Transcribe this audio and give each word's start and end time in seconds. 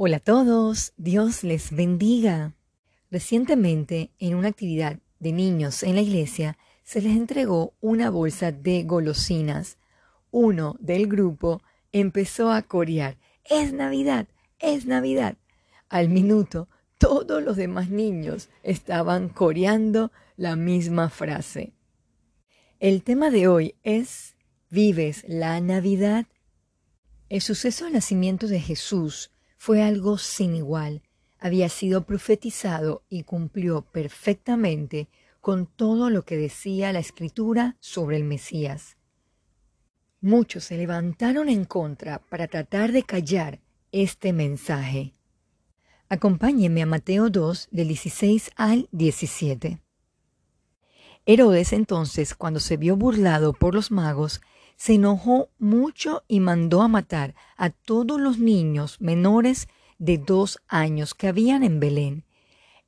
Hola 0.00 0.18
a 0.18 0.20
todos, 0.20 0.92
Dios 0.96 1.42
les 1.42 1.72
bendiga. 1.72 2.54
Recientemente, 3.10 4.12
en 4.20 4.36
una 4.36 4.46
actividad 4.46 5.00
de 5.18 5.32
niños 5.32 5.82
en 5.82 5.96
la 5.96 6.02
iglesia, 6.02 6.56
se 6.84 7.02
les 7.02 7.16
entregó 7.16 7.74
una 7.80 8.08
bolsa 8.08 8.52
de 8.52 8.84
golosinas. 8.84 9.76
Uno 10.30 10.76
del 10.78 11.08
grupo 11.08 11.62
empezó 11.90 12.52
a 12.52 12.62
corear, 12.62 13.18
es 13.42 13.72
Navidad, 13.72 14.28
es 14.60 14.86
Navidad. 14.86 15.36
Al 15.88 16.10
minuto, 16.10 16.68
todos 16.98 17.42
los 17.42 17.56
demás 17.56 17.90
niños 17.90 18.50
estaban 18.62 19.28
coreando 19.28 20.12
la 20.36 20.54
misma 20.54 21.10
frase. 21.10 21.72
El 22.78 23.02
tema 23.02 23.30
de 23.30 23.48
hoy 23.48 23.74
es 23.82 24.36
¿Vives 24.70 25.24
la 25.26 25.60
Navidad? 25.60 26.26
El 27.28 27.40
suceso 27.40 27.86
del 27.86 27.94
nacimiento 27.94 28.46
de 28.46 28.60
Jesús 28.60 29.32
fue 29.58 29.82
algo 29.82 30.16
sin 30.16 30.54
igual. 30.54 31.02
Había 31.38 31.68
sido 31.68 32.06
profetizado 32.06 33.02
y 33.10 33.24
cumplió 33.24 33.82
perfectamente 33.82 35.08
con 35.40 35.66
todo 35.66 36.10
lo 36.10 36.24
que 36.24 36.36
decía 36.36 36.92
la 36.92 37.00
escritura 37.00 37.76
sobre 37.80 38.16
el 38.16 38.24
Mesías. 38.24 38.96
Muchos 40.20 40.64
se 40.64 40.76
levantaron 40.76 41.48
en 41.48 41.64
contra 41.64 42.20
para 42.20 42.48
tratar 42.48 42.92
de 42.92 43.02
callar 43.02 43.60
este 43.92 44.32
mensaje. 44.32 45.12
Acompáñenme 46.08 46.82
a 46.82 46.86
Mateo 46.86 47.28
2 47.28 47.68
del 47.70 47.88
16 47.88 48.50
al 48.56 48.88
17. 48.92 49.80
Herodes 51.26 51.72
entonces, 51.72 52.34
cuando 52.34 52.58
se 52.58 52.76
vio 52.76 52.96
burlado 52.96 53.52
por 53.52 53.74
los 53.74 53.90
magos, 53.90 54.40
se 54.78 54.94
enojó 54.94 55.50
mucho 55.58 56.22
y 56.28 56.38
mandó 56.38 56.82
a 56.82 56.88
matar 56.88 57.34
a 57.56 57.70
todos 57.70 58.20
los 58.20 58.38
niños 58.38 59.00
menores 59.00 59.68
de 59.98 60.18
dos 60.18 60.60
años 60.68 61.14
que 61.14 61.26
habían 61.26 61.64
en 61.64 61.80
Belén, 61.80 62.24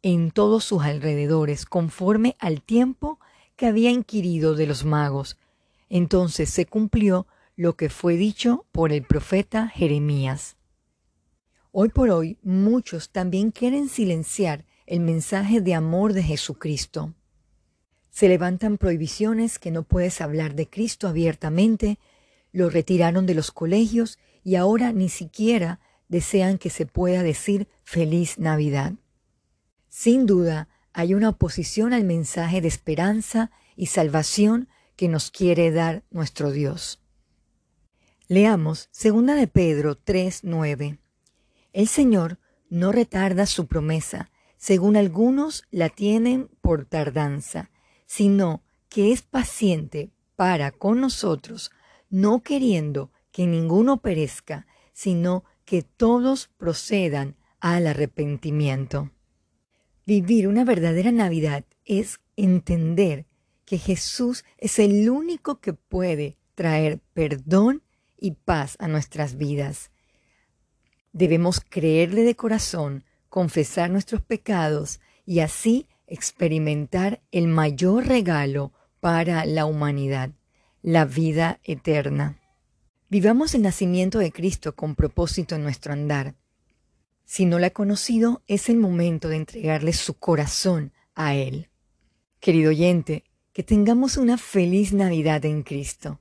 en 0.00 0.30
todos 0.30 0.64
sus 0.64 0.84
alrededores, 0.84 1.66
conforme 1.66 2.36
al 2.38 2.62
tiempo 2.62 3.18
que 3.56 3.66
había 3.66 3.90
inquirido 3.90 4.54
de 4.54 4.68
los 4.68 4.84
magos. 4.84 5.36
Entonces 5.88 6.48
se 6.50 6.64
cumplió 6.64 7.26
lo 7.56 7.76
que 7.76 7.90
fue 7.90 8.16
dicho 8.16 8.66
por 8.70 8.92
el 8.92 9.02
profeta 9.02 9.66
Jeremías. 9.66 10.56
Hoy 11.72 11.88
por 11.88 12.10
hoy 12.10 12.38
muchos 12.44 13.10
también 13.10 13.50
quieren 13.50 13.88
silenciar 13.88 14.64
el 14.86 15.00
mensaje 15.00 15.60
de 15.60 15.74
amor 15.74 16.12
de 16.12 16.22
Jesucristo. 16.22 17.14
Se 18.10 18.28
levantan 18.28 18.78
prohibiciones 18.78 19.58
que 19.58 19.70
no 19.70 19.82
puedes 19.82 20.20
hablar 20.20 20.54
de 20.54 20.68
Cristo 20.68 21.08
abiertamente, 21.08 21.98
lo 22.52 22.68
retiraron 22.70 23.26
de 23.26 23.34
los 23.34 23.50
colegios 23.50 24.18
y 24.42 24.56
ahora 24.56 24.92
ni 24.92 25.08
siquiera 25.08 25.80
desean 26.08 26.58
que 26.58 26.70
se 26.70 26.86
pueda 26.86 27.22
decir 27.22 27.68
feliz 27.84 28.38
Navidad. 28.38 28.94
Sin 29.88 30.26
duda, 30.26 30.68
hay 30.92 31.14
una 31.14 31.30
oposición 31.30 31.92
al 31.92 32.04
mensaje 32.04 32.60
de 32.60 32.68
esperanza 32.68 33.50
y 33.76 33.86
salvación 33.86 34.68
que 34.96 35.08
nos 35.08 35.30
quiere 35.30 35.70
dar 35.70 36.02
nuestro 36.10 36.50
Dios. 36.50 37.00
Leamos 38.28 38.90
2 38.92 39.36
de 39.36 39.46
Pedro 39.46 39.96
3:9. 39.96 40.98
El 41.72 41.88
Señor 41.88 42.38
no 42.68 42.92
retarda 42.92 43.46
su 43.46 43.66
promesa, 43.66 44.30
según 44.56 44.96
algunos 44.96 45.64
la 45.70 45.88
tienen 45.88 46.48
por 46.60 46.84
tardanza, 46.84 47.70
sino 48.10 48.64
que 48.88 49.12
es 49.12 49.22
paciente 49.22 50.10
para 50.34 50.72
con 50.72 51.00
nosotros, 51.00 51.70
no 52.08 52.42
queriendo 52.42 53.12
que 53.30 53.46
ninguno 53.46 53.98
perezca, 53.98 54.66
sino 54.92 55.44
que 55.64 55.82
todos 55.82 56.50
procedan 56.56 57.36
al 57.60 57.86
arrepentimiento. 57.86 59.12
Vivir 60.06 60.48
una 60.48 60.64
verdadera 60.64 61.12
Navidad 61.12 61.64
es 61.84 62.18
entender 62.34 63.26
que 63.64 63.78
Jesús 63.78 64.44
es 64.58 64.80
el 64.80 65.08
único 65.08 65.60
que 65.60 65.72
puede 65.72 66.36
traer 66.56 66.98
perdón 67.14 67.84
y 68.18 68.32
paz 68.32 68.74
a 68.80 68.88
nuestras 68.88 69.36
vidas. 69.36 69.92
Debemos 71.12 71.60
creerle 71.60 72.24
de 72.24 72.34
corazón, 72.34 73.04
confesar 73.28 73.88
nuestros 73.88 74.20
pecados 74.20 74.98
y 75.24 75.38
así 75.38 75.86
experimentar 76.10 77.22
el 77.32 77.48
mayor 77.48 78.06
regalo 78.06 78.72
para 79.00 79.46
la 79.46 79.64
humanidad, 79.64 80.30
la 80.82 81.06
vida 81.06 81.60
eterna. 81.64 82.38
Vivamos 83.08 83.54
el 83.54 83.62
nacimiento 83.62 84.18
de 84.18 84.30
Cristo 84.30 84.76
con 84.76 84.94
propósito 84.94 85.54
en 85.54 85.62
nuestro 85.62 85.92
andar. 85.92 86.34
Si 87.24 87.44
no 87.44 87.58
la 87.58 87.68
ha 87.68 87.70
conocido, 87.70 88.42
es 88.46 88.68
el 88.68 88.76
momento 88.76 89.28
de 89.28 89.36
entregarle 89.36 89.92
su 89.92 90.14
corazón 90.14 90.92
a 91.14 91.34
Él. 91.34 91.70
Querido 92.38 92.70
oyente, 92.70 93.24
que 93.52 93.62
tengamos 93.62 94.16
una 94.16 94.38
feliz 94.38 94.92
Navidad 94.92 95.44
en 95.44 95.62
Cristo. 95.62 96.20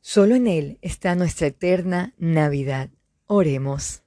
Solo 0.00 0.34
en 0.34 0.46
Él 0.46 0.78
está 0.82 1.14
nuestra 1.14 1.48
eterna 1.48 2.14
Navidad. 2.18 2.90
Oremos. 3.26 4.02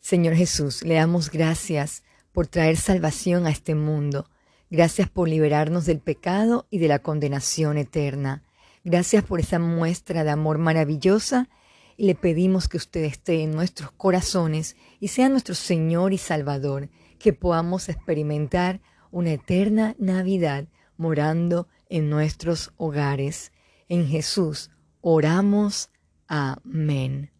Señor 0.00 0.34
Jesús, 0.36 0.82
le 0.82 0.94
damos 0.94 1.30
gracias 1.30 2.03
por 2.34 2.48
traer 2.48 2.76
salvación 2.76 3.46
a 3.46 3.50
este 3.50 3.76
mundo. 3.76 4.28
Gracias 4.68 5.08
por 5.08 5.28
liberarnos 5.28 5.86
del 5.86 6.00
pecado 6.00 6.66
y 6.68 6.78
de 6.78 6.88
la 6.88 6.98
condenación 6.98 7.78
eterna. 7.78 8.42
Gracias 8.82 9.22
por 9.22 9.38
esa 9.38 9.60
muestra 9.60 10.24
de 10.24 10.30
amor 10.30 10.58
maravillosa 10.58 11.48
y 11.96 12.06
le 12.06 12.16
pedimos 12.16 12.68
que 12.68 12.76
usted 12.76 13.04
esté 13.04 13.42
en 13.42 13.52
nuestros 13.52 13.92
corazones 13.92 14.76
y 14.98 15.08
sea 15.08 15.28
nuestro 15.28 15.54
Señor 15.54 16.12
y 16.12 16.18
Salvador, 16.18 16.90
que 17.20 17.32
podamos 17.32 17.88
experimentar 17.88 18.80
una 19.12 19.32
eterna 19.32 19.94
Navidad 19.98 20.66
morando 20.96 21.68
en 21.88 22.10
nuestros 22.10 22.72
hogares. 22.76 23.52
En 23.88 24.08
Jesús 24.08 24.70
oramos. 25.00 25.90
Amén. 26.26 27.33